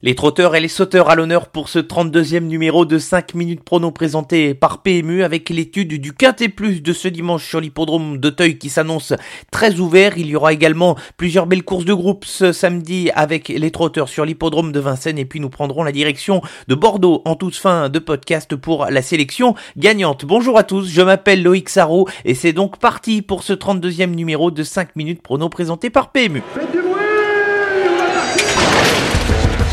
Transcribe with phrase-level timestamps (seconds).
[0.00, 3.90] Les trotteurs et les sauteurs à l'honneur pour ce 32e numéro de 5 minutes prono
[3.90, 8.70] présenté par PMU avec l'étude du Quintet Plus de ce dimanche sur l'hippodrome d'Auteuil qui
[8.70, 9.12] s'annonce
[9.50, 10.16] très ouvert.
[10.16, 14.24] Il y aura également plusieurs belles courses de groupe ce samedi avec les trotteurs sur
[14.24, 17.98] l'hippodrome de Vincennes et puis nous prendrons la direction de Bordeaux en toute fin de
[17.98, 20.24] podcast pour la sélection gagnante.
[20.24, 24.52] Bonjour à tous, je m'appelle Loïc Sarro et c'est donc parti pour ce 32e numéro
[24.52, 26.44] de 5 minutes prono présenté par PMU.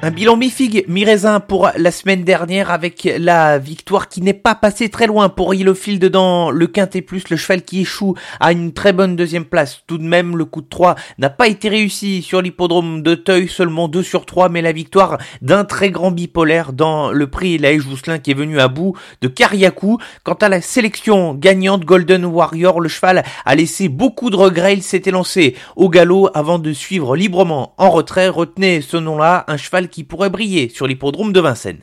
[0.00, 4.90] Un bilan mi-figue, mi-raisin pour la semaine dernière avec la victoire qui n'est pas passée
[4.90, 8.92] très loin pour Illofield dans le Quintet Plus, le cheval qui échoue à une très
[8.92, 9.82] bonne deuxième place.
[9.88, 13.48] Tout de même, le coup de 3 n'a pas été réussi sur l'hippodrome de Teuil,
[13.48, 17.82] seulement 2 sur 3, mais la victoire d'un très grand bipolaire dans le prix Laïch
[17.82, 19.98] Jousselin qui est venu à bout de Kariakou.
[20.22, 24.82] Quant à la sélection gagnante Golden Warrior, le cheval a laissé beaucoup de regrets, il
[24.84, 28.28] s'était lancé au galop avant de suivre librement en retrait.
[28.28, 31.80] Retenez ce nom-là, un cheval qui pourrait briller sur l'hippodrome de Vincennes.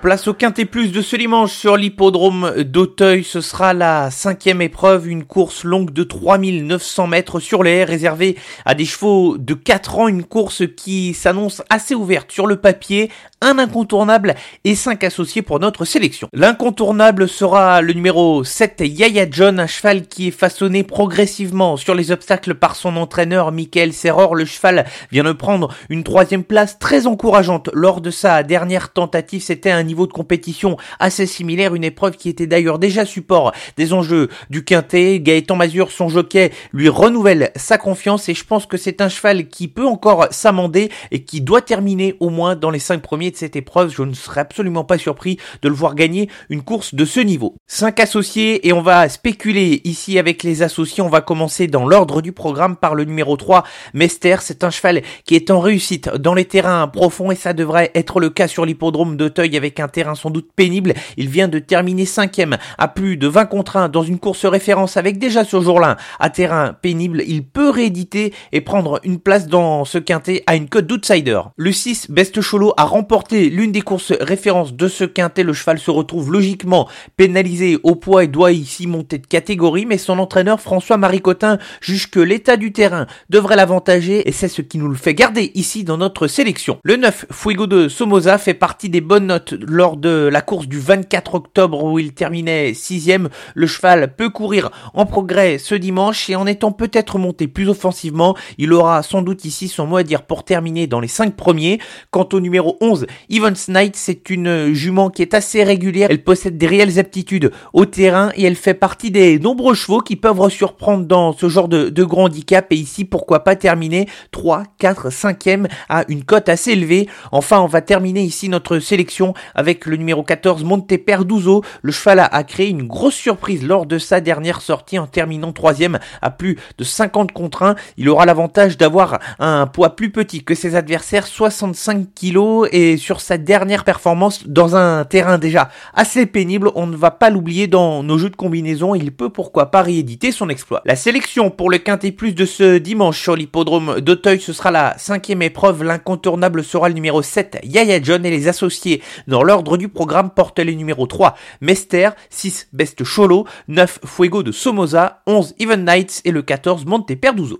[0.00, 3.24] Place au quintet plus de ce dimanche sur l'hippodrome d'Auteuil.
[3.24, 8.76] Ce sera la cinquième épreuve, une course longue de 3900 mètres sur les réservée à
[8.76, 10.06] des chevaux de 4 ans.
[10.06, 13.10] Une course qui s'annonce assez ouverte sur le papier.
[13.40, 16.28] Un incontournable et 5 associés pour notre sélection.
[16.32, 22.12] L'incontournable sera le numéro 7, Yaya John, un cheval qui est façonné progressivement sur les
[22.12, 24.36] obstacles par son entraîneur Michael Serror.
[24.36, 29.42] Le cheval vient de prendre une troisième place très encourageante lors de sa dernière tentative.
[29.42, 33.92] C'était un niveau de compétition assez similaire, une épreuve qui était d'ailleurs déjà support des
[33.92, 35.18] enjeux du quintet.
[35.18, 39.48] Gaëtan Mazur, son jockey, lui renouvelle sa confiance et je pense que c'est un cheval
[39.48, 43.36] qui peut encore s'amender et qui doit terminer au moins dans les cinq premiers de
[43.36, 43.92] cette épreuve.
[43.92, 47.56] Je ne serais absolument pas surpris de le voir gagner une course de ce niveau.
[47.66, 51.02] Cinq associés et on va spéculer ici avec les associés.
[51.02, 53.64] On va commencer dans l'ordre du programme par le numéro 3,
[53.94, 54.36] Mester.
[54.40, 58.20] C'est un cheval qui est en réussite dans les terrains profonds et ça devrait être
[58.20, 60.94] le cas sur l'hippodrome d'Auteuil avec un terrain sans doute pénible.
[61.16, 64.96] Il vient de terminer cinquième à plus de 20 contre 1 dans une course référence
[64.96, 67.22] avec déjà ce jour-là à terrain pénible.
[67.26, 71.40] Il peut rééditer et prendre une place dans ce quintet à une cote d'outsider.
[71.56, 75.42] Le 6, Best Cholo, a remporté l'une des courses références de ce quintet.
[75.42, 79.98] Le cheval se retrouve logiquement pénalisé au poids et doit ici monter de catégorie, mais
[79.98, 84.78] son entraîneur François Maricotin juge que l'état du terrain devrait l'avantager et c'est ce qui
[84.78, 86.78] nous le fait garder ici dans notre sélection.
[86.82, 90.78] Le 9, Fuego de Somoza fait partie des bonnes notes lors de la course du
[90.78, 93.28] 24 octobre où il terminait sixième.
[93.54, 98.36] Le cheval peut courir en progrès ce dimanche et en étant peut-être monté plus offensivement,
[98.56, 101.78] il aura sans doute ici son mot à dire pour terminer dans les cinq premiers.
[102.10, 106.08] Quant au numéro 11, Evans Knight, c'est une jument qui est assez régulière.
[106.10, 110.16] Elle possède des réelles aptitudes au terrain et elle fait partie des nombreux chevaux qui
[110.16, 115.10] peuvent surprendre dans ce genre de, grand handicap et ici pourquoi pas terminer 3, 4,
[115.10, 117.08] 5e à une cote assez élevée.
[117.32, 121.64] Enfin, on va terminer ici notre sélection avec le numéro 14 Monteperduso.
[121.82, 125.98] Le cheval a, créé une grosse surprise lors de sa dernière sortie en terminant troisième
[126.22, 127.74] à plus de 50 contre 1.
[127.96, 133.20] Il aura l'avantage d'avoir un poids plus petit que ses adversaires, 65 kg et sur
[133.20, 138.04] sa dernière performance dans un terrain déjà assez pénible, on ne va pas l'oublier dans
[138.04, 140.82] nos jeux de combinaison, il peut pourquoi pas rééditer son exploit.
[140.84, 144.96] La sélection pour le quintet plus de ce dimanche sur l'hippodrome d'Auteuil, ce sera la
[144.98, 149.02] cinquième épreuve, l'incontournable sera le numéro 7 Yaya John et les associés
[149.48, 155.22] l'ordre du programme portent les numéros 3 Mester, 6 Best Cholo, 9 Fuego de Somoza,
[155.26, 157.56] 11 Even Knights et le 14 Monte Perduzo.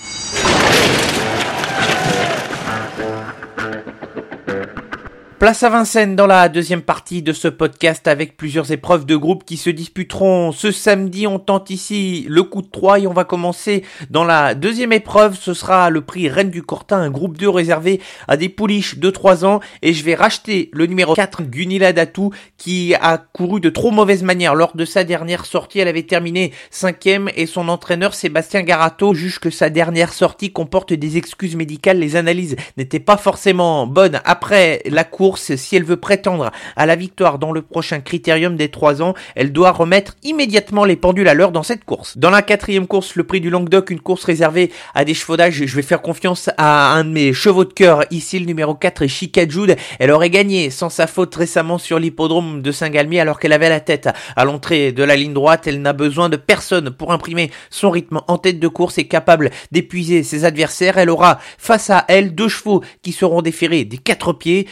[5.38, 9.44] Place à Vincennes dans la deuxième partie de ce podcast avec plusieurs épreuves de groupe
[9.44, 11.28] qui se disputeront ce samedi.
[11.28, 15.38] On tente ici le coup de 3 et on va commencer dans la deuxième épreuve.
[15.40, 19.10] Ce sera le prix Reine du Cortin, un groupe 2 réservé à des pouliches de
[19.10, 23.70] 3 ans et je vais racheter le numéro 4 Gunilla Datou qui a couru de
[23.70, 25.78] trop mauvaise manière lors de sa dernière sortie.
[25.78, 30.92] Elle avait terminé cinquième et son entraîneur Sébastien Garato juge que sa dernière sortie comporte
[30.92, 32.00] des excuses médicales.
[32.00, 35.56] Les analyses n'étaient pas forcément bonnes après la course course.
[35.56, 39.52] Si elle veut prétendre à la victoire dans le prochain critérium des 3 ans, elle
[39.52, 42.16] doit remettre immédiatement les pendules à l'heure dans cette course.
[42.16, 45.76] Dans la quatrième course, le prix du Languedoc, une course réservée à des chevaudages, je
[45.76, 49.08] vais faire confiance à un de mes chevaux de cœur, ici le numéro 4 est
[49.08, 49.76] Chica Jude.
[49.98, 53.80] Elle aurait gagné sans sa faute récemment sur l'hippodrome de Saint-Galmier alors qu'elle avait la
[53.80, 55.66] tête à l'entrée de la ligne droite.
[55.66, 59.50] Elle n'a besoin de personne pour imprimer son rythme en tête de course et capable
[59.72, 60.96] d'épuiser ses adversaires.
[60.96, 64.66] Elle aura face à elle deux chevaux qui seront déférés des quatre pieds.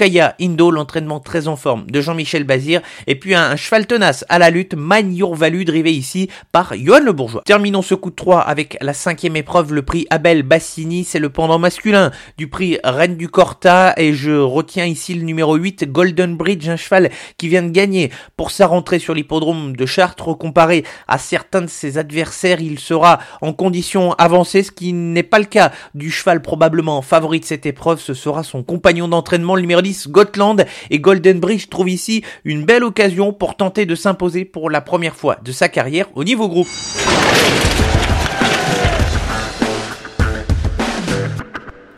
[0.00, 2.80] Valukaya Indo, l'entraînement très en forme de Jean-Michel Bazir.
[3.06, 7.12] Et puis un, cheval tenace à la lutte, Maniour Valu, drivé ici par Johan Le
[7.12, 7.42] Bourgeois.
[7.44, 11.04] Terminons ce coup de 3 avec la cinquième épreuve, le prix Abel Bassini.
[11.04, 13.92] C'est le pendant masculin du prix Reine du Corta.
[13.98, 18.10] Et je retiens ici le numéro 8, Golden Bridge, un cheval qui vient de gagner
[18.38, 20.34] pour sa rentrée sur l'hippodrome de Chartres.
[20.38, 25.40] Comparé à certains de ses adversaires, il sera en condition avancée, ce qui n'est pas
[25.40, 28.00] le cas du cheval probablement favori de cette épreuve.
[28.00, 30.64] Ce sera son compagnon d'entraînement, le numéro 10, Gotland.
[30.90, 35.16] Et Golden Bridge trouve ici une belle occasion pour tenter de s'imposer pour la première
[35.16, 36.68] fois de sa carrière au niveau groupe.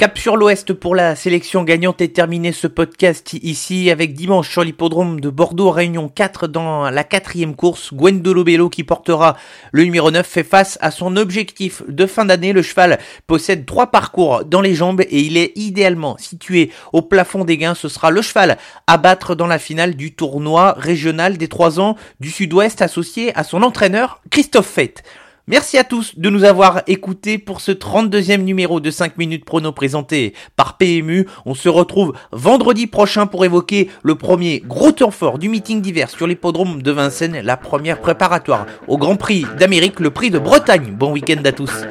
[0.03, 4.65] Cap sur l'ouest pour la sélection gagnante et terminé ce podcast ici avec dimanche sur
[4.65, 7.95] l'hippodrome de Bordeaux, réunion 4 dans la quatrième course.
[7.95, 9.37] Gwendolo Bello qui portera
[9.71, 12.53] le numéro 9 fait face à son objectif de fin d'année.
[12.53, 17.45] Le cheval possède trois parcours dans les jambes et il est idéalement situé au plafond
[17.45, 17.77] des gains.
[17.77, 18.59] Ce sera le cheval
[18.89, 23.45] à battre dans la finale du tournoi régional des 3 ans du sud-ouest associé à
[23.45, 25.05] son entraîneur Christophe Fett.
[25.53, 29.71] Merci à tous de nous avoir écoutés pour ce 32e numéro de 5 minutes prono
[29.71, 31.29] présenté par PMU.
[31.45, 36.09] On se retrouve vendredi prochain pour évoquer le premier gros temps fort du meeting d'hiver
[36.09, 40.95] sur l'hippodrome de Vincennes, la première préparatoire au Grand Prix d'Amérique, le prix de Bretagne.
[40.97, 41.85] Bon week-end à tous.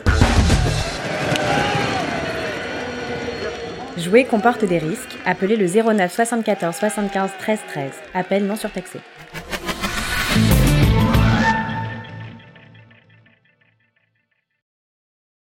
[3.95, 5.19] Jouer comporte des risques.
[5.23, 7.91] Appelez le 09 74 75 13 13.
[8.15, 8.97] Appel non surtaxé.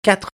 [0.09, 0.38] 4